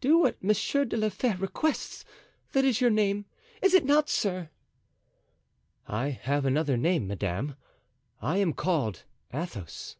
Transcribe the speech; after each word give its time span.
"Do 0.00 0.16
what 0.20 0.42
Monsieur 0.42 0.86
de 0.86 0.96
la 0.96 1.10
Fere 1.10 1.36
requests; 1.36 2.02
that 2.52 2.64
is 2.64 2.80
your 2.80 2.88
name, 2.88 3.26
is 3.60 3.74
it 3.74 3.84
not, 3.84 4.08
sir?" 4.08 4.48
"I 5.86 6.08
have 6.08 6.46
another 6.46 6.78
name, 6.78 7.06
madame—I 7.06 8.38
am 8.38 8.54
called 8.54 9.02
Athos." 9.30 9.96